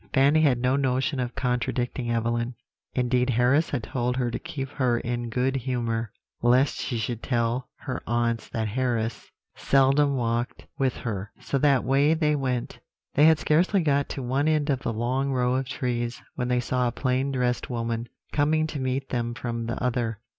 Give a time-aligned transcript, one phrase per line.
[0.13, 2.55] Fanny had no notion of contradicting Evelyn
[2.95, 7.69] indeed Harris had told her to keep her in good humour, lest she should tell
[7.75, 12.79] her aunts that Harris seldom walked with her; so that way they went.
[13.13, 16.61] They had scarcely got to one end of the long row of trees when they
[16.61, 20.19] saw a plain dressed woman coming to meet them from the other.